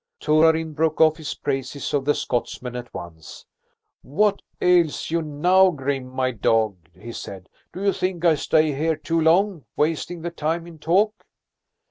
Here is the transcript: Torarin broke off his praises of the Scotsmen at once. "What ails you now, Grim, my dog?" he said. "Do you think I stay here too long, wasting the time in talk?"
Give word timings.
Torarin 0.19 0.73
broke 0.73 0.99
off 0.99 1.17
his 1.17 1.35
praises 1.35 1.93
of 1.93 2.05
the 2.05 2.15
Scotsmen 2.15 2.75
at 2.75 2.91
once. 2.91 3.45
"What 4.01 4.41
ails 4.59 5.11
you 5.11 5.21
now, 5.21 5.69
Grim, 5.69 6.07
my 6.07 6.31
dog?" 6.31 6.77
he 6.97 7.11
said. 7.11 7.49
"Do 7.71 7.83
you 7.83 7.93
think 7.93 8.25
I 8.25 8.33
stay 8.33 8.71
here 8.73 8.95
too 8.95 9.21
long, 9.21 9.63
wasting 9.75 10.23
the 10.23 10.31
time 10.31 10.65
in 10.65 10.79
talk?" 10.79 11.27